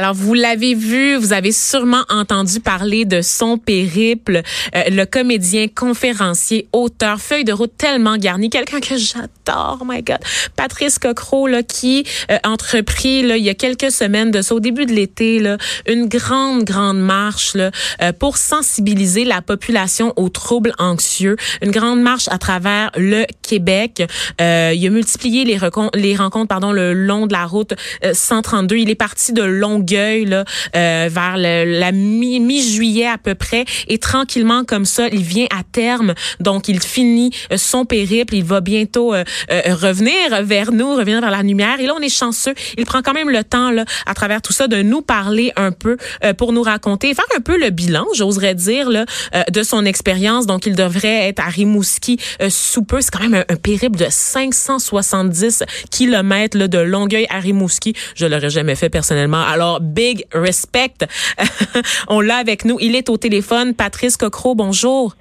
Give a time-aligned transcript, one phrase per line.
[0.00, 4.40] Alors, vous l'avez vu, vous avez sûrement entendu parler de son périple,
[4.74, 10.02] euh, le comédien, conférencier, auteur, feuille de route tellement garnie, quelqu'un que j'adore, oh my
[10.02, 10.20] God,
[10.56, 14.60] Patrice Cocro, là, qui euh, entrepris, là, il y a quelques semaines de ça, au
[14.60, 20.30] début de l'été, là, une grande, grande marche là, euh, pour sensibiliser la population aux
[20.30, 24.02] troubles anxieux, une grande marche à travers le Québec.
[24.40, 25.58] Euh, il a multiplié les,
[25.92, 27.74] les rencontres pardon, le long de la route
[28.10, 28.76] 132.
[28.76, 33.64] Il est parti de Longueuil euh, vers la mi-juillet à peu près.
[33.88, 36.14] Et tranquillement comme ça, il vient à terme.
[36.40, 38.34] Donc, il finit euh, son périple.
[38.34, 41.80] Il va bientôt euh, revenir vers nous, revenir vers la lumière.
[41.80, 42.54] Et là, on est chanceux.
[42.78, 45.72] Il prend quand même le temps, là, à travers tout ça, de nous parler un
[45.72, 45.96] peu
[46.36, 49.04] pour nous raconter, faire un peu le bilan, j'oserais dire, là,
[49.50, 50.46] de son expérience.
[50.46, 53.00] Donc, il devrait être à Rimouski sous peu.
[53.00, 57.94] C'est quand même un, périple de 570 kilomètres de Longueuil à Rimouski.
[58.14, 59.42] Je l'aurais jamais fait personnellement.
[59.42, 61.06] Alors, big respect.
[62.08, 62.78] On l'a avec nous.
[62.80, 63.74] Il est au téléphone.
[63.74, 65.16] Patrice Cocro, bonjour.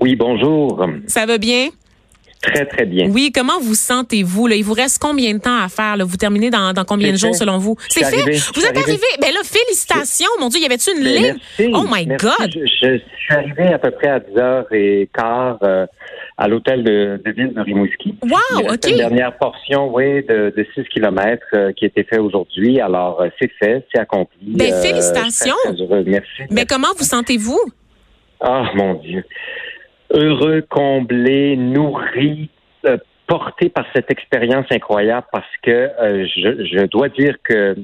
[0.00, 0.86] Oui, bonjour.
[1.06, 1.68] Ça va bien?
[2.42, 3.08] Très, très bien.
[3.08, 4.48] Oui, comment vous sentez-vous?
[4.48, 5.96] Il vous reste combien de temps à faire?
[6.04, 7.76] Vous terminez dans, combien de jours selon vous?
[7.88, 8.16] C'est fait?
[8.54, 9.06] vous êtes arrivé?
[9.20, 10.30] Ben là, félicitations.
[10.40, 11.72] Mon Dieu, y avait-tu une ben, ligne?
[11.72, 12.50] oh my God!
[12.52, 15.86] Je, suis arrivé à peu près à 10h15 euh,
[16.42, 18.16] à l'hôtel de, ville de Rimouski.
[18.22, 18.88] Wow, OK.
[18.88, 22.80] Une dernière portion, oui, de, de 6 km euh, qui a été fait aujourd'hui.
[22.80, 24.38] Alors, euh, c'est fait, c'est accompli.
[24.40, 25.54] Ben, félicitations.
[26.06, 26.42] Merci.
[26.50, 27.60] Mais comment vous sentez-vous?
[28.40, 29.24] Ah, mon Dieu
[30.12, 32.50] heureux, comblé, nourri,
[32.86, 37.76] euh, porté par cette expérience incroyable parce que euh, je, je, dois dire que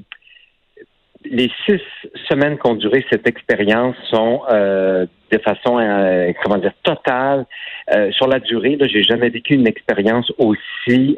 [1.25, 1.81] les six
[2.28, 5.78] semaines qu'ont duré cette expérience sont euh, de façon,
[6.43, 7.47] comment dire, totale.
[8.12, 11.16] sur la durée, là, j'ai jamais vécu une expérience aussi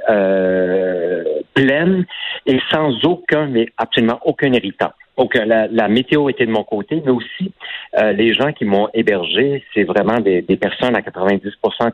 [1.55, 2.05] pleine
[2.47, 4.91] et sans aucun, mais absolument aucun héritage.
[5.21, 7.53] Donc, la, la, météo était de mon côté, mais aussi
[7.99, 11.43] euh, les gens qui m'ont hébergé, c'est vraiment des, des, personnes à 90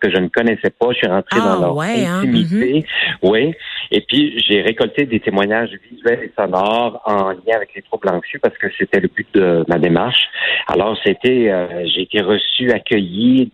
[0.00, 0.92] que je ne connaissais pas.
[0.92, 2.84] Je suis rentré dans ah, leur hein, intimité.
[2.84, 3.28] Mm-hmm.
[3.28, 3.54] Oui.
[3.90, 8.38] Et puis, j'ai récolté des témoignages visuels et sonores en lien avec les troubles anxieux
[8.40, 10.28] parce que c'était le but de ma démarche.
[10.68, 13.50] Alors, c'était, euh, j'ai été reçu, accueilli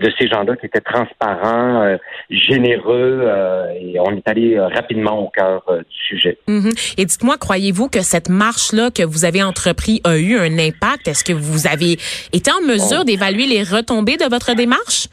[0.00, 1.96] de ces gens-là qui étaient transparents, euh,
[2.30, 6.38] généreux, euh, et on est allé euh, rapidement au cœur du sujet.
[6.48, 6.94] Mm-hmm.
[6.98, 11.08] Et dites-moi, croyez-vous que cette marche-là que vous avez entrepris a eu un impact?
[11.08, 11.98] Est-ce que vous avez
[12.32, 13.04] été en mesure oh.
[13.04, 15.08] d'évaluer les retombées de votre démarche?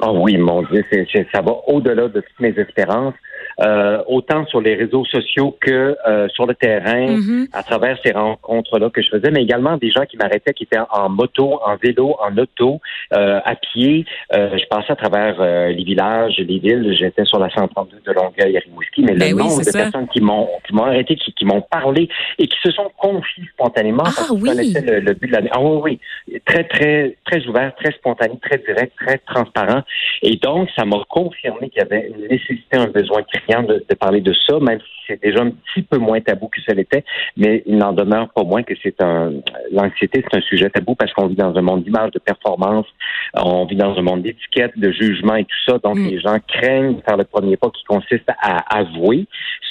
[0.00, 0.84] Oh oui, mon Dieu,
[1.32, 3.14] ça va au-delà de toutes mes espérances.
[3.60, 7.48] Euh, autant sur les réseaux sociaux que euh, sur le terrain, mm-hmm.
[7.52, 10.78] à travers ces rencontres-là que je faisais, mais également des gens qui m'arrêtaient, qui étaient
[10.90, 12.80] en moto, en vélo, en auto,
[13.12, 14.06] euh, à pied.
[14.32, 15.40] je passais à travers
[15.70, 16.94] les villages, les villes.
[16.98, 20.20] J'étais sur la 132 de Longueuil à Rimouski, mais le ben nombre de personnes qui
[20.20, 22.08] m'ont qui m'ont arrêté, qui, qui m'ont parlé
[22.38, 25.40] et qui se sont confiées spontanément ah, parce qu'ils connaissaient le, but de la...
[25.50, 25.98] Ah oui,
[26.28, 26.40] oui.
[26.44, 29.82] Très, très, très ouvert, très spontané, très direct, très transparent.
[30.22, 33.94] Et donc, ça m'a confirmé qu'il y avait une nécessité, un besoin criant de, de
[33.94, 37.04] parler de ça, même si c'est déjà un petit peu moins tabou que ça l'était,
[37.36, 39.32] mais il n'en demeure pas moins que c'est un
[39.72, 42.86] l'anxiété, c'est un sujet tabou parce qu'on vit dans un monde d'image, de performance,
[43.34, 46.06] on vit dans un monde d'étiquette, de jugement et tout ça, donc mm.
[46.06, 49.26] les gens craignent de faire le premier pas qui consiste à avouer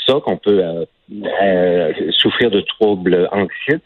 [0.08, 0.86] ça qu'on peut euh,
[1.44, 3.81] euh, souffrir de troubles anxieux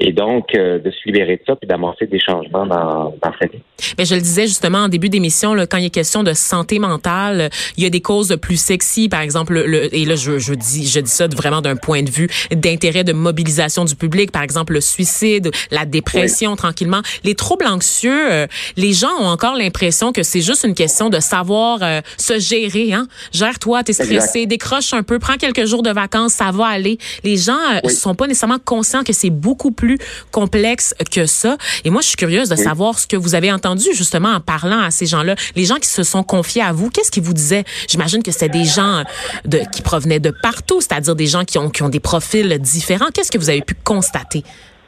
[0.00, 3.46] et donc euh, de se libérer de ça puis d'amorcer des changements dans, dans sa
[3.46, 3.60] vie.
[3.98, 7.50] Mais je le disais justement en début d'émission, quand il est question de santé mentale,
[7.76, 10.86] il y a des causes plus sexy, par exemple, le, et là je, je dis
[10.86, 14.72] je dis ça vraiment d'un point de vue d'intérêt de mobilisation du public, par exemple
[14.72, 18.32] le suicide, la dépression, tranquillement, les troubles anxieux.
[18.32, 22.38] Euh, les gens ont encore l'impression que c'est juste une question de savoir euh, se
[22.38, 22.92] gérer.
[22.92, 23.06] Hein?
[23.32, 26.98] Gère-toi, t'es stressé, décroche un peu, prends quelques jours de vacances, ça va aller.
[27.22, 29.89] Les gens ne sont pas nécessairement conscients que c'est beaucoup plus
[30.30, 31.56] complexe que ça.
[31.84, 34.80] Et moi, je suis curieuse de savoir ce que vous avez entendu justement en parlant
[34.80, 36.90] à ces gens-là, les gens qui se sont confiés à vous.
[36.90, 37.64] Qu'est-ce qu'ils vous disaient?
[37.88, 39.04] J'imagine que c'était des gens
[39.44, 43.08] de, qui provenaient de partout, c'est-à-dire des gens qui ont, qui ont des profils différents.
[43.12, 44.44] Qu'est-ce que vous avez pu constater?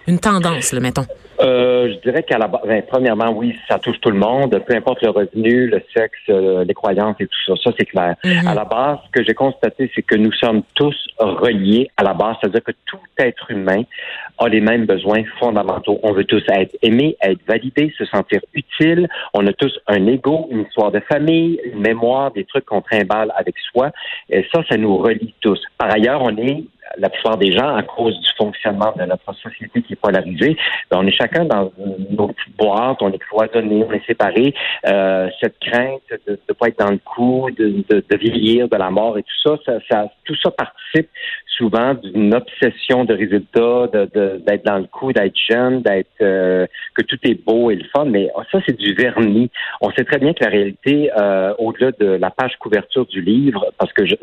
[0.07, 1.07] Une tendance, le mettons.
[1.41, 4.77] Euh, je dirais qu'à la base, ben, premièrement, oui, ça touche tout le monde, peu
[4.77, 7.55] importe le revenu, le sexe, euh, les croyances et tout ça.
[7.65, 8.15] Ça, c'est clair.
[8.25, 8.47] Mhm.
[8.47, 12.15] À la base, ce que j'ai constaté, c'est que nous sommes tous reliés à la
[12.15, 13.83] base, c'est-à-dire que tout être humain
[14.39, 15.99] a les mêmes besoins fondamentaux.
[16.03, 19.09] On veut tous être aimés, être validés, se sentir utile.
[19.35, 23.33] On a tous un ego, une histoire de famille, une mémoire, des trucs qu'on trimballe
[23.37, 23.91] avec soi.
[24.31, 25.61] Et ça, ça nous relie tous.
[25.79, 26.65] Par ailleurs, on est
[26.99, 30.57] la plupart des gens, à cause du fonctionnement de notre société qui est polarisée,
[30.91, 31.73] ben, on est chacun dans
[32.11, 34.55] nos petites boîtes, on est cloisonné, on est séparés.
[34.87, 38.77] Euh, cette crainte de ne pas être dans le coup, de, de, de, vieillir, de
[38.77, 41.09] la mort et tout ça, ça, ça tout ça participe
[41.57, 43.87] souvent d'une obsession de résultats,
[44.47, 48.07] d'être dans le coup, d'être jeune, d'être euh, que tout est beau et le fun,
[48.07, 49.51] mais ça c'est du vernis.
[49.81, 53.67] On sait très bien que la réalité, euh, au-delà de la page couverture du livre,
[53.79, 54.15] parce que je,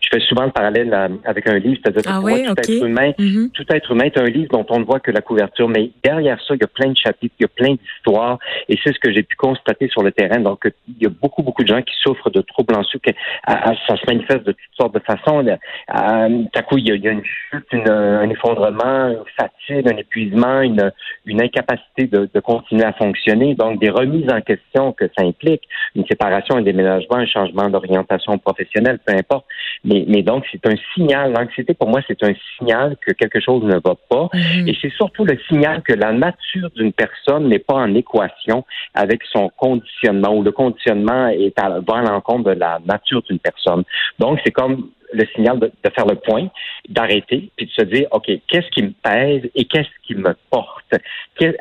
[0.00, 0.94] je fais souvent le parallèle
[1.24, 2.76] avec un livre, c'est-à-dire ouais, tout okay.
[2.76, 3.50] être humain, mm -hmm.
[3.52, 6.38] tout être humain est un livre dont on ne voit que la couverture, mais derrière
[6.46, 9.00] ça, il y a plein de chapitres, il y a plein d'histoires, et c'est ce
[9.04, 10.40] que j'ai pu constater sur le terrain.
[10.40, 13.96] Donc, il y a beaucoup, beaucoup de gens qui souffrent de troubles à, à, ça
[13.96, 15.44] se manifeste de toutes sortes de façons.
[15.88, 16.26] À,
[16.60, 19.88] à coup, il y, a, il y a une chute, une, un effondrement, une fatigue,
[19.92, 20.92] un épuisement, une,
[21.24, 23.54] une incapacité de, de, continuer à fonctionner.
[23.54, 25.62] Donc, des remises en question que ça implique,
[25.94, 29.46] une séparation, un déménagement, un changement d'orientation professionnelle, peu importe.
[29.84, 31.32] Mais, mais donc, c'est un signal.
[31.32, 34.28] L'anxiété, pour moi, c'est un signal que quelque chose ne va pas.
[34.32, 34.68] -hmm.
[34.68, 38.64] Et c'est surtout le signal que la nature d'une personne n'est pas en équation
[38.94, 43.38] avec son conditionnement ou le conditionnement est à, va à l'encontre de la nature d'une
[43.38, 43.82] personne.
[44.18, 44.74] Donc, c'est comme
[45.12, 46.48] le signal de, de, faire le point,
[46.88, 50.94] d'arrêter, puis de se dire, OK, qu'est-ce qui me pèse et qu'est-ce qui me porte?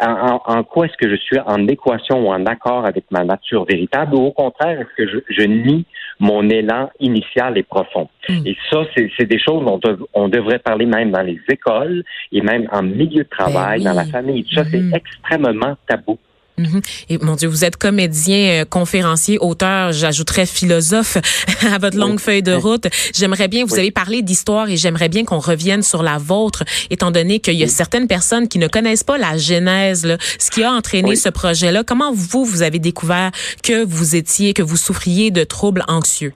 [0.01, 3.23] En, en, en quoi est-ce que je suis en équation ou en accord avec ma
[3.23, 5.85] nature véritable ou au contraire, est-ce que je, je, nie
[6.19, 8.09] mon élan initial et profond?
[8.29, 8.47] Mm.
[8.47, 9.79] Et ça, c'est des choses dont
[10.13, 13.95] on devrait parler même dans les écoles et même en milieu de travail, ben oui.
[13.95, 14.45] dans la famille.
[14.53, 14.89] Ça, mm -hmm.
[14.91, 16.17] c'est extrêmement tabou.
[16.57, 16.81] Mm -hmm.
[17.09, 21.17] Et mon Dieu, vous êtes comédien, euh, conférencier, auteur, j'ajouterais philosophe
[21.73, 22.87] à votre longue feuille de route.
[23.13, 23.79] J'aimerais bien, vous oui.
[23.81, 27.63] avez parlé d'histoire et j'aimerais bien qu'on revienne sur la vôtre, étant donné qu'il y
[27.63, 27.71] a oui.
[27.71, 31.83] certaines personnes qui ne connaissent pas la genèse, là, ce qui a entraîné ce projet-là.
[31.83, 33.31] Comment vous, vous avez découvert
[33.61, 36.33] que vous étiez, que vous souffriez de troubles anxieux?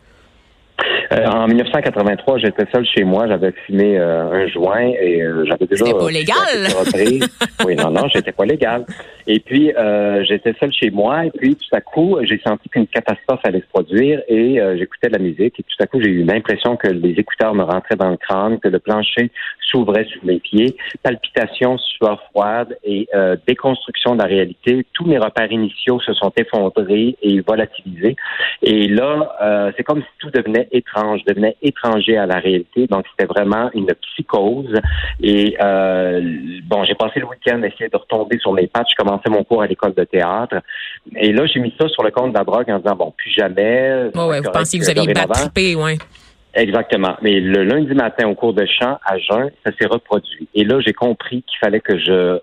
[1.11, 5.65] Euh, en 1983, j'étais seul chez moi, j'avais fumé euh, un joint et euh, j'avais
[5.65, 5.85] déjà.
[5.85, 7.29] C'était pas légal.
[7.65, 8.85] oui, non, non, j'étais pas légal.
[9.25, 12.87] Et puis euh, j'étais seul chez moi et puis tout à coup, j'ai senti qu'une
[12.87, 16.23] catastrophe allait se produire et j'écoutais de la musique et tout à coup, j'ai eu
[16.23, 19.31] l'impression que les écouteurs me rentraient dans le crâne, que le plancher
[19.71, 23.07] s'ouvrait sous mes pieds, palpitations, sueur froide et
[23.47, 24.85] déconstruction de la réalité.
[24.93, 28.15] Tous mes repères initiaux se sont effondrés et volatilisés.
[28.63, 32.87] Et là, c'est comme si tout devenait étrange, devenait étranger à la réalité.
[32.87, 34.73] Donc, c'était vraiment une psychose.
[35.21, 36.21] Et euh,
[36.65, 38.87] bon, j'ai passé le week-end à essayer de retomber sur mes pattes.
[38.89, 40.55] Je commençais mon cours à l'école de théâtre.
[41.15, 43.31] Et là, j'ai mis ça sur le compte de la drogue en disant, bon, plus
[43.31, 44.09] jamais.
[44.15, 45.97] Oh ouais, vous pensiez que vous aviez battrippé, ouais.
[46.53, 47.15] Exactement.
[47.21, 50.47] Mais le lundi matin, au cours de chant, à jeun, ça s'est reproduit.
[50.55, 52.39] Et là, j'ai compris qu'il fallait que je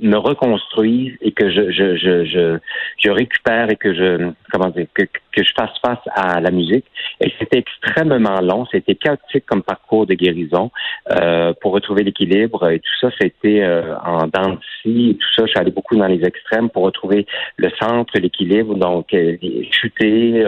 [0.00, 2.58] me reconstruise et que je, je, je, je,
[2.98, 6.84] je récupère et que je, comment dire, que, que je fasse face à la musique.
[7.20, 10.70] Et c'était extrêmement long, c'était chaotique comme parcours de guérison
[11.10, 15.44] euh, pour retrouver l'équilibre et tout ça, c'était euh, en dents de tout ça.
[15.44, 19.36] Je suis allé beaucoup dans les extrêmes pour retrouver le centre, l'équilibre, donc euh,
[19.70, 20.44] chuter,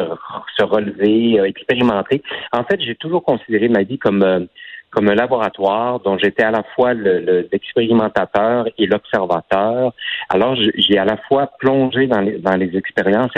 [0.57, 2.23] se relever, expérimenter.
[2.53, 4.49] En fait, j'ai toujours considéré ma vie comme
[4.91, 9.93] comme un laboratoire dont j'étais à la fois l'expérimentateur le, et l'observateur.
[10.29, 13.31] Alors, j'ai à la fois plongé dans les, expériences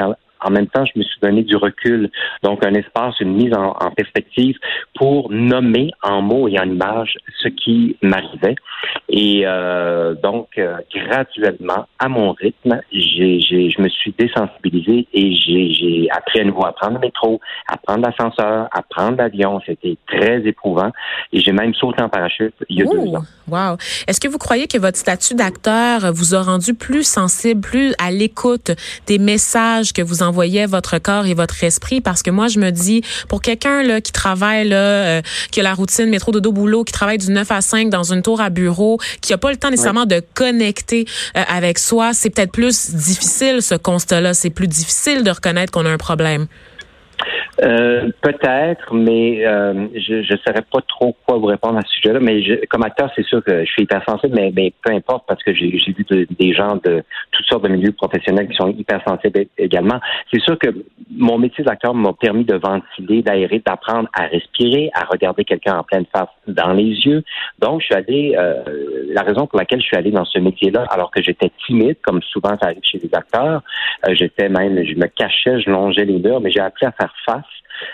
[0.44, 2.10] en même temps, je me suis donné du recul,
[2.42, 4.56] donc un espace, une mise en, en perspective
[4.94, 8.56] pour nommer en mots et en images ce qui m'arrivait.
[9.08, 15.34] Et euh, donc, euh, graduellement, à mon rythme, j'ai, j'ai, je me suis désensibilisé et
[15.34, 19.60] j'ai, j'ai appris à nouveau à prendre le métro, à prendre l'ascenseur, à prendre l'avion.
[19.64, 20.90] C'était très éprouvant.
[21.32, 23.22] Et j'ai même sauté en parachute il y a deux ans.
[23.48, 23.76] Wow.
[24.06, 28.10] Est-ce que vous croyez que votre statut d'acteur vous a rendu plus sensible, plus à
[28.10, 28.72] l'écoute
[29.06, 32.00] des messages que vous envoyez votre corps et votre esprit?
[32.00, 35.62] Parce que moi, je me dis, pour quelqu'un là qui travaille, là, euh, qui a
[35.62, 38.50] la routine métro, dodo, boulot, qui travaille du 9 à 5 dans une tour à
[38.50, 40.16] bureau, qui n'a pas le temps nécessairement oui.
[40.16, 44.34] de connecter euh, avec soi, c'est peut-être plus difficile ce constat-là.
[44.34, 46.46] C'est plus difficile de reconnaître qu'on a un problème.
[47.62, 52.20] Euh, peut-être, mais euh, je ne saurais pas trop quoi vous répondre à ce sujet-là.
[52.20, 55.42] Mais je, comme acteur, c'est sûr que je suis hypersensible, mais, mais peu importe parce
[55.42, 59.46] que j'ai vu de, des gens de toutes sortes de milieux professionnels qui sont hypersensibles
[59.58, 60.00] également.
[60.32, 60.68] C'est sûr que
[61.10, 65.82] mon métier d'acteur m'a permis de ventiler, d'aérer, d'apprendre à respirer, à regarder quelqu'un en
[65.82, 67.22] pleine face dans les yeux.
[67.58, 68.62] Donc, je suis allé, euh,
[69.08, 72.22] la raison pour laquelle je suis allé dans ce métier-là, alors que j'étais timide, comme
[72.22, 73.62] souvent ça arrive chez les acteurs,
[74.08, 77.14] euh, j'étais même, je me cachais, je longeais les murs, mais j'ai appris à faire
[77.24, 77.44] face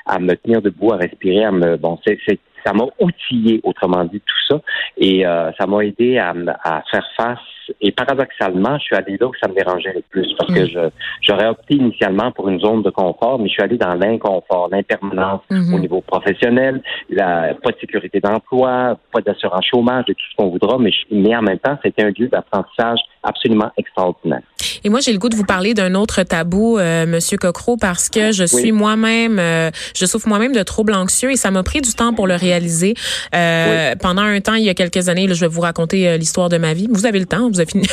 [0.07, 2.19] à me tenir debout, à respirer, à me bon, c'est
[2.65, 4.61] ça m'a outillé, autrement dit, tout ça,
[4.97, 7.39] et euh, ça m'a aidé à, à faire face
[7.81, 10.69] et paradoxalement, je suis allé là où ça me dérangeait le plus parce que mm.
[10.69, 10.91] je
[11.23, 15.43] j'aurais opté initialement pour une zone de confort, mais je suis allé dans l'inconfort, l'impermanence
[15.51, 15.75] mm-hmm.
[15.75, 20.51] au niveau professionnel, la, pas de sécurité d'emploi, pas d'assurance chômage, de tout ce qu'on
[20.51, 24.43] voudra, mais, mais en même temps, c'était un lieu d'apprentissage absolument extraordinaire.
[24.85, 28.09] Et moi, j'ai le goût de vous parler d'un autre tabou, euh, Monsieur Cocro, parce
[28.09, 31.81] que je suis moi-même, euh, je souffre moi-même de troubles anxieux et ça m'a pris
[31.81, 32.95] du temps pour le réaliser.
[33.35, 36.17] Euh, pendant un temps, il y a quelques années, là, je vais vous raconter euh,
[36.17, 36.89] l'histoire de ma vie.
[36.91, 37.87] Vous avez le temps, vous avez fini,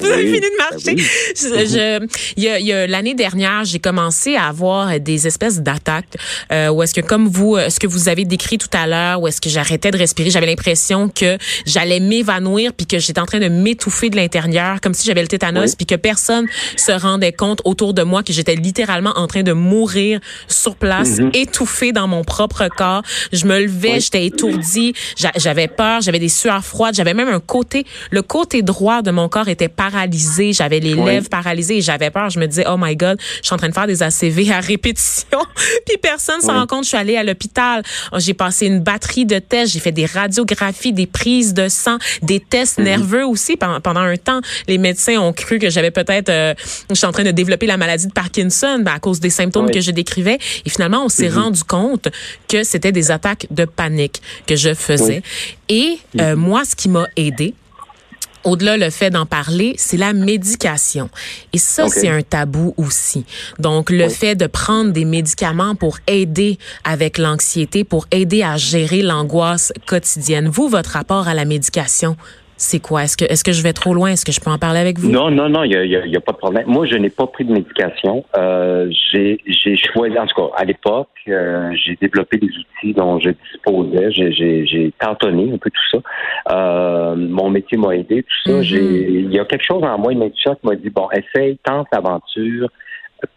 [0.00, 0.94] vous avez fini de marcher.
[0.94, 5.60] Ben je, il y a, y a l'année dernière, j'ai commencé à avoir des espèces
[5.60, 6.16] d'attaques
[6.52, 9.28] euh, où est-ce que, comme vous, ce que vous avez décrit tout à l'heure, où
[9.28, 13.38] est-ce que j'arrêtais de respirer, j'avais l'impression que j'allais m'évanouir puis que j'étais en train
[13.38, 17.60] de m'étouffer de l'intérieur, comme si j'avais le tétanos puis que personne se rendait compte
[17.64, 21.36] autour de moi que j'étais littéralement en train de mourir sur place, mm-hmm.
[21.36, 23.02] étouffée dans mon propre corps.
[23.32, 24.94] Je me levais, j'étais étourdie,
[25.36, 29.28] j'avais peur, j'avais des sueurs froides, j'avais même un côté, le côté droit de mon
[29.28, 32.30] corps était paralysé, j'avais les lèvres paralysées et j'avais peur.
[32.30, 34.60] Je me disais, oh my God, je suis en train de faire des ACV à
[34.60, 35.40] répétition,
[35.86, 36.84] puis personne s'en rend compte.
[36.84, 37.82] Je suis allée à l'hôpital,
[38.16, 42.40] j'ai passé une batterie de tests, j'ai fait des radiographies, des prises de sang, des
[42.40, 42.84] tests mm-hmm.
[42.84, 44.40] nerveux aussi pendant un temps.
[44.68, 46.54] Les médecins ont cru que j'avais peut-être, euh,
[46.88, 49.70] je suis en train de développer la maladie de Parkinson ben, à cause des symptômes
[49.70, 50.38] que je décrivais.
[50.64, 51.34] Et finalement, on s'est mm-hmm.
[51.34, 52.08] rendu compte
[52.48, 55.22] que c'était des attaques de panique que je faisais.
[55.68, 56.34] Et euh, mm-hmm.
[56.34, 57.54] moi, ce qui m'a aidé,
[58.44, 61.10] au-delà le fait d'en parler, c'est la médication.
[61.52, 63.24] Et ça, c'est un tabou aussi.
[63.58, 69.02] Donc, le fait de prendre des médicaments pour aider avec l'anxiété, pour aider à gérer
[69.02, 70.48] l'angoisse quotidienne.
[70.48, 72.16] Vous, votre rapport à la médication,
[72.60, 73.04] c'est quoi?
[73.04, 74.10] Est-ce que, est-ce que je vais trop loin?
[74.10, 75.10] Est-ce que je peux en parler avec vous?
[75.10, 76.64] Non, non, non, il n'y a, y a, pas de problème.
[76.66, 78.22] Moi, je n'ai pas pris de médication.
[78.36, 83.18] Euh, j'ai, j'ai choisi, en tout cas, à l'époque, euh, j'ai développé des outils dont
[83.18, 84.12] je disposais.
[84.12, 85.98] J'ai, j'ai, j'ai tantonné un peu tout ça.
[86.54, 88.58] Euh, mon métier m'a aidé, tout ça.
[88.58, 88.62] Mm-hmm.
[88.62, 91.86] J'ai, il y a quelque chose en moi, une qui m'a dit, bon, essaye, tente
[91.92, 92.68] l'aventure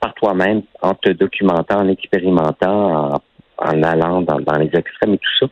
[0.01, 3.21] par toi-même, en te documentant, en expérimentant, en,
[3.57, 5.45] en allant dans, dans les extrêmes et tout ça.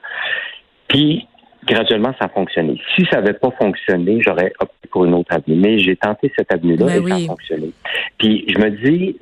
[0.89, 1.25] Puis,
[1.65, 2.79] graduellement, ça a fonctionné.
[2.95, 5.55] Si ça n'avait pas fonctionné, j'aurais opté pour une autre avenue.
[5.55, 7.71] Mais j'ai tenté cette avenue-là ben et ça a fonctionné.
[8.17, 9.15] Puis je me dis,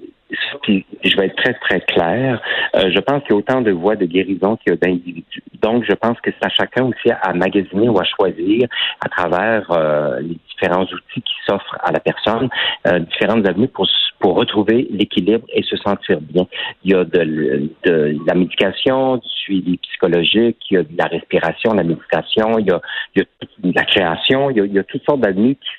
[0.68, 2.42] je vais être très, très clair,
[2.76, 5.44] euh, je pense qu'il y a autant de voies de guérison qu'il y a d'individus.
[5.62, 8.68] Donc, je pense que c'est à chacun aussi à, magasiner ou à choisir
[9.04, 12.50] à travers euh, les différents outils qui s'offrent à la personne,
[12.88, 13.88] euh, différentes avenues pour,
[14.20, 16.46] pour retrouver l'équilibre et se sentir bien.
[16.84, 21.06] Il y a de, de, la médication, du suivi psychologique, il y a de la
[21.06, 22.82] respiration, la méditation, il y a,
[23.16, 25.56] il y a de la création, il y a, il y a toutes sortes d'avenues
[25.56, 25.70] qui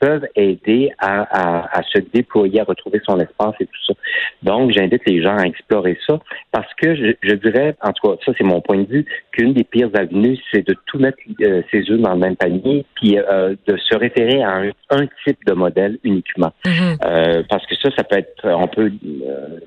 [0.00, 3.94] peuvent aider à, se déployer, à retrouver son espace et tout ça.
[4.42, 6.18] Donc, j'invite les gens à explorer ça
[6.52, 9.64] parce que je, dirais, en tout cas, ça c'est mon point de vue, qu'une des
[9.64, 13.54] pires avenues, c'est de tout mettre euh, ses œufs dans le même panier, puis euh,
[13.66, 16.52] de se référer à un, type de modèle uniquement.
[16.64, 16.96] Mm-hmm.
[17.04, 18.90] Euh, parce que ça, ça peut être, on peut,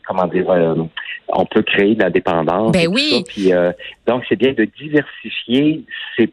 [0.08, 0.48] comment dire,
[1.28, 2.72] on peut créer de la dépendance.
[2.72, 3.24] Ben oui.
[3.28, 3.52] puis,
[4.08, 5.84] donc, c'est bien de diversifier
[6.18, 6.32] ses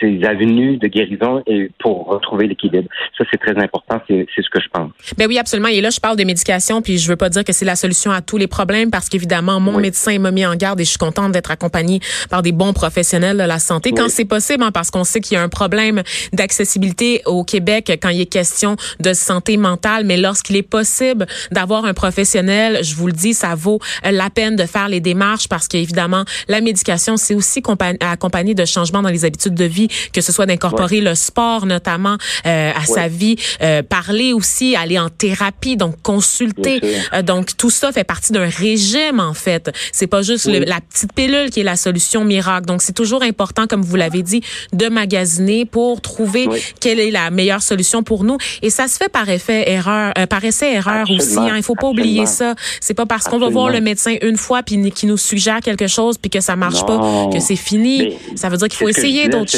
[0.00, 2.88] ces avenues de guérison et pour retrouver l'équilibre.
[3.16, 4.00] Ça, c'est très important.
[4.08, 4.90] C'est ce que je pense.
[5.16, 5.68] Ben oui, absolument.
[5.68, 8.10] Et là, je parle de médication, puis je veux pas dire que c'est la solution
[8.10, 10.98] à tous les problèmes, parce qu'évidemment, mon médecin m'a mis en garde et je suis
[10.98, 14.90] contente d'être accompagnée par des bons professionnels de la santé quand c'est possible, hein, parce
[14.90, 16.02] qu'on sait qu'il y a un problème
[16.32, 20.04] d'accessibilité au Québec quand il est question de santé mentale.
[20.04, 24.56] Mais lorsqu'il est possible d'avoir un professionnel, je vous le dis, ça vaut la peine
[24.56, 27.62] de faire les démarches, parce qu'évidemment, la médication, c'est aussi
[28.00, 32.16] accompagné de changements dans les habitudes de vie, que ce soit d'incorporer le sport notamment
[32.46, 36.80] euh, à sa vie, euh, parler aussi, aller en thérapie, donc consulter.
[37.12, 39.70] Euh, donc tout ça fait partie d'un régime en fait.
[39.92, 42.66] C'est pas juste la petite pilule qui est la solution miracle.
[42.66, 44.42] Donc c'est toujours important, comme vous l'avez dit,
[44.72, 46.48] de magasiner pour trouver
[46.80, 48.38] quelle est la meilleure solution pour nous.
[48.62, 51.38] Et ça se fait par effet erreur, par essai erreur aussi.
[51.38, 51.54] Hein.
[51.56, 52.54] Il faut pas oublier ça.
[52.80, 55.86] C'est pas parce qu'on va voir le médecin une fois puis qui nous suggère quelque
[55.86, 58.16] chose puis que ça marche pas que c'est fini.
[58.34, 59.55] ça veut dire qu'il faut essayer d'autres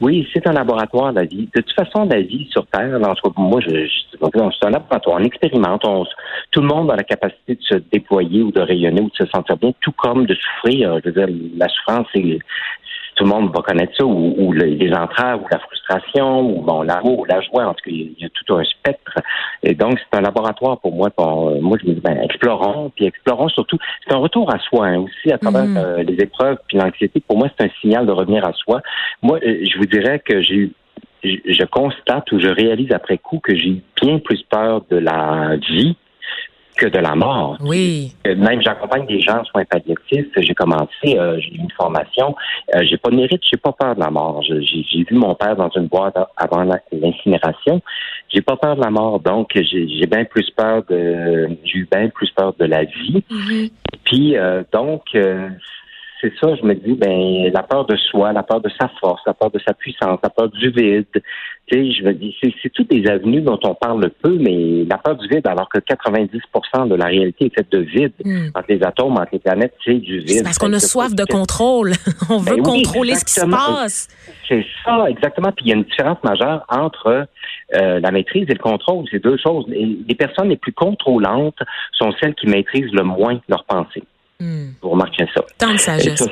[0.00, 1.48] oui, c'est un laboratoire, la vie.
[1.54, 2.98] De toute façon, la vie sur Terre,
[3.36, 5.18] moi, je, c'est un laboratoire.
[5.20, 5.82] On expérimente.
[6.50, 9.26] tout le monde a la capacité de se déployer ou de rayonner ou de se
[9.26, 10.98] sentir bien, tout comme de souffrir.
[11.04, 12.40] Je veux dire, la souffrance, c'est
[13.20, 17.18] tout le monde va connaître ça, ou, les entraves, ou la frustration, ou bon, l'amour,
[17.18, 17.66] ou la joie.
[17.66, 19.12] En tout cas, il y a tout un spectre.
[19.62, 21.10] Et donc, c'est un laboratoire pour moi.
[21.10, 23.76] Pour, moi, je me dis, ben, explorons, puis explorons surtout.
[24.06, 25.76] C'est un retour à soi hein, aussi à travers mm.
[25.76, 27.20] euh, les épreuves, puis l'anxiété.
[27.20, 28.80] Pour moi, c'est un signal de revenir à soi.
[29.20, 30.72] Moi, euh, je vous dirais que j'ai eu
[31.22, 35.94] je constate ou je réalise après coup que j'ai bien plus peur de la vie
[36.80, 37.58] que de la mort.
[37.60, 38.12] Oui.
[38.26, 40.32] Euh, même j'accompagne des gens en soins palliatifs.
[40.36, 42.34] J'ai commencé, euh, j'ai eu une formation.
[42.74, 44.42] Euh, j'ai pas de mérite, j'ai pas peur de la mort.
[44.42, 47.82] J'ai vu mon père dans une boîte avant l'incinération.
[48.30, 52.08] J'ai pas peur de la mort, donc j'ai bien plus peur de, j'ai eu bien
[52.08, 53.22] plus peur de la vie.
[53.30, 53.70] Mm-hmm.
[54.04, 54.36] Puis
[54.72, 55.04] donc
[56.20, 59.22] c'est ça, je me dis, ben, la peur de soi, la peur de sa force,
[59.26, 61.06] la peur de sa puissance, la peur du vide.
[61.12, 61.22] Tu
[61.72, 65.16] sais, je me dis, c'est toutes des avenues dont on parle peu, mais la peur
[65.16, 68.12] du vide, alors que 90% de la réalité est faite de vide.
[68.24, 68.48] Hmm.
[68.54, 70.28] Entre les atomes, entre les planètes, c'est du vide.
[70.28, 71.92] C'est parce qu'on a soif de contrôle.
[72.30, 74.08] on veut ben contrôler ce qui se passe.
[74.48, 75.52] C'est ça, exactement.
[75.52, 77.28] Puis il y a une différence majeure entre
[77.74, 79.04] euh, la maîtrise et le contrôle.
[79.10, 79.66] C'est deux choses.
[79.68, 81.58] Les personnes les plus contrôlantes
[81.92, 84.02] sont celles qui maîtrisent le moins leurs pensées.
[84.40, 84.70] Hmm.
[84.80, 85.42] Vous remarquez ça.
[85.58, 86.26] Tant de sagesse.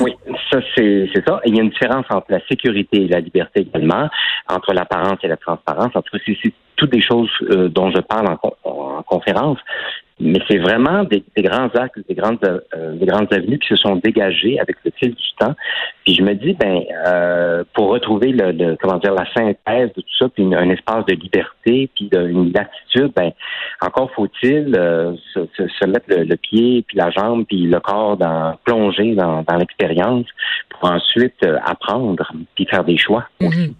[0.00, 0.14] oui,
[0.50, 1.40] ça, c'est ça.
[1.46, 4.08] il y a une différence entre la sécurité et la liberté également,
[4.48, 5.90] entre l'apparence et la transparence.
[5.94, 8.28] En tout cas, c'est toutes des choses euh, dont je parle
[8.64, 9.58] en conférence.
[10.20, 13.96] Mais c'est vraiment des, grands actes, des grandes, euh, des grandes avenues qui se sont
[13.96, 15.54] dégagées avec le fil du temps.
[16.04, 20.16] Puis je me dis, ben, euh, pour retrouver le, comment dire, la synthèse de tout
[20.18, 23.32] ça, puis un espace de liberté, puis une latitude, ben,
[23.80, 29.16] encore faut-il euh, se, mettre le, pied, puis la jambe, puis le corps dans plonger
[29.16, 30.26] dans, dans l'expérience
[30.68, 33.24] pour ensuite apprendre, puis faire des choix.
[33.40, 33.72] Mm-hmm.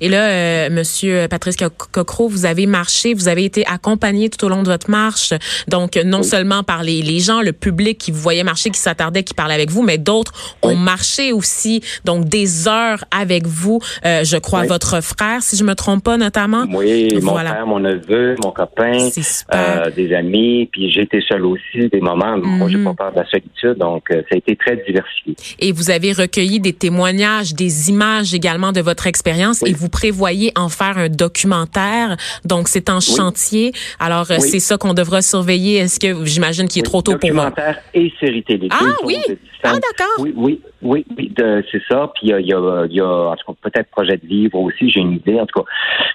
[0.00, 4.48] Et là, euh, Monsieur Patrice Cocro, vous avez marché, vous avez été accompagné tout au
[4.48, 5.32] long de votre marche.
[5.68, 9.22] Donc, non seulement par les, les, gens, le public qui vous voyait marcher, qui s'attardait,
[9.22, 10.32] qui parlait avec vous, mais d'autres
[10.62, 11.82] ont marché aussi.
[12.04, 13.80] Donc, des heures avec vous.
[14.04, 16.64] Euh, je crois votre frère, si je me trompe pas, notamment.
[16.72, 19.08] Oui, mon frère, mon neveu, mon copain,
[19.54, 20.68] euh, des amis.
[20.72, 22.36] Puis été seul aussi des moments.
[22.38, 22.96] Moi, j'ai pas mhm.
[22.96, 23.78] peur de la solitude.
[23.78, 25.34] Donc, euh, ça a été très diversifié.
[25.58, 30.52] Et vous avez recueilli des témoignages, des images également de votre expérience et vous prévoyez
[30.56, 32.16] en faire un documentaire.
[32.44, 33.72] Donc, c'est en chantier.
[33.98, 35.76] Alors, euh, c'est ça qu'on devra surveiller.
[35.76, 37.50] Est-ce que j'imagine qu'il est trop tôt pour moi?
[37.50, 38.68] Documentaire et série télé.
[38.70, 39.18] Ah oui?
[39.62, 40.14] Ah, d'accord.
[40.18, 41.32] Oui, oui, oui, oui
[41.70, 42.10] c'est ça.
[42.14, 45.00] Puis il y a, y a, en tout cas, peut-être projet de livre aussi, j'ai
[45.00, 45.40] une idée.
[45.40, 45.66] En tout cas,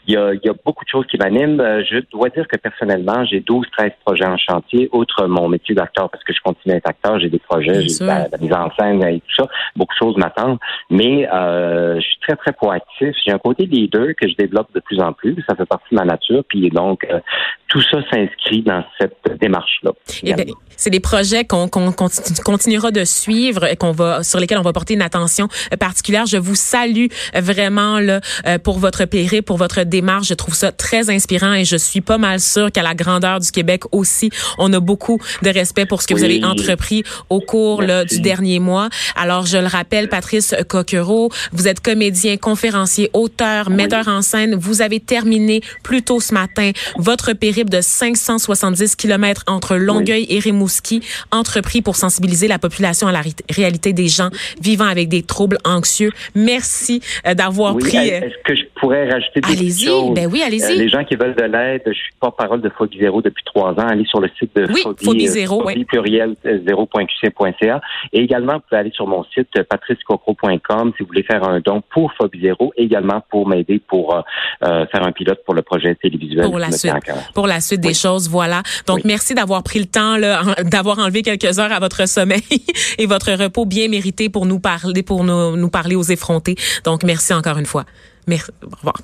[0.08, 1.60] il y a, y a beaucoup de choses qui m'animent.
[1.60, 5.75] Euh, je dois dire que personnellement, j'ai 12, 13 projets en chantier, outre mon métier
[5.75, 8.69] d'acteur, parce que je continue à être acteur, j'ai des projets, j'ai la, mise en
[8.77, 9.47] scène et tout ça.
[9.75, 10.60] Beaucoup de choses m'attendent.
[10.89, 13.15] Mais euh, je suis très, très proactif.
[13.25, 15.36] J'ai un côté leader que je développe de plus en plus.
[15.47, 16.43] Ça fait partie de ma nature.
[16.47, 17.19] Puis donc, euh,
[17.67, 19.91] tout ça s'inscrit dans cette démarche-là.
[20.23, 20.34] Eh
[20.77, 24.93] c'est des projets qu'on continuera de suivre et qu'on va sur lesquels on va porter
[24.93, 25.47] une attention
[25.79, 26.25] particulière.
[26.25, 30.27] Je vous salue vraiment là euh, pour votre périple, pour votre démarche.
[30.27, 33.51] Je trouve ça très inspirant et je suis pas mal sûre qu'à la grandeur du
[33.51, 37.81] Québec aussi, on a beaucoup de respect pour ce que vous avez entrepris au cours
[37.81, 38.89] là, du dernier mois.
[39.15, 44.55] Alors je le rappelle, Patrice Coquereau, vous êtes comédien, conférencier, auteur, metteur en scène.
[44.55, 50.39] Vous avez terminé plus tôt ce matin votre périple de 570 kilomètres entre Longueuil et
[50.39, 54.29] Rimouski, entrepris pour sensibiliser la population à la réalité des gens
[54.61, 56.11] vivant avec des troubles anxieux.
[56.35, 57.97] Merci euh, d'avoir pris.
[57.97, 60.63] Euh, est-ce que je pourrais rajouter des allez-y, Ben oui, allez-y.
[60.63, 63.43] Euh, les gens qui veulent de l'aide, je suis pas parole de Phobie Zéro depuis
[63.45, 63.88] trois ans.
[63.88, 67.81] Allez sur le site de oui, Phobie, Zéro, Phobie pluriel zéro.qc.ca.
[68.13, 71.81] Et également, vous pouvez aller sur mon site patricecocro.com si vous voulez faire un don
[71.91, 74.23] pour Phobie Zéro, également pour m'aider pour
[74.61, 76.45] faire un pilote pour le projet télévisuel.
[76.45, 76.93] Pour la suite,
[77.33, 78.61] pour la suite des choses, voilà.
[78.88, 80.17] Donc, merci d'avoir pris le temps,
[80.63, 82.41] d'avoir enlevé quelques heures à votre sommeil
[82.97, 86.56] et votre repos bien mérité pour nous parler, pour nous, nous parler aux effrontés.
[86.84, 87.86] Donc, merci encore une fois.
[88.28, 88.51] Merci.
[88.63, 88.97] Au revoir.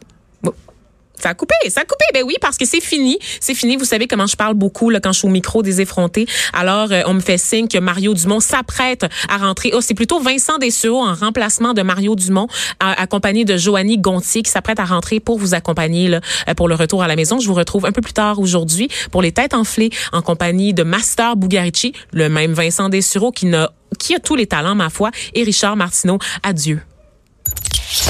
[1.21, 2.05] Ça a coupé, ça a coupé.
[2.13, 3.19] Ben oui, parce que c'est fini.
[3.39, 3.77] C'est fini.
[3.77, 6.25] Vous savez comment je parle beaucoup là, quand je suis au micro des effrontés.
[6.53, 9.71] Alors, euh, on me fait signe que Mario Dumont s'apprête à rentrer.
[9.73, 12.47] Oh, c'est plutôt Vincent Dessureau en remplacement de Mario Dumont,
[12.79, 16.75] accompagné de Joanie Gontier, qui s'apprête à rentrer pour vous accompagner là, euh, pour le
[16.75, 17.39] retour à la maison.
[17.39, 20.83] Je vous retrouve un peu plus tard aujourd'hui pour les têtes enflées en compagnie de
[20.83, 23.51] Master Bugarici, le même Vincent Dessureau qui,
[23.99, 26.17] qui a tous les talents, ma foi, et Richard Martineau.
[26.43, 26.81] Adieu.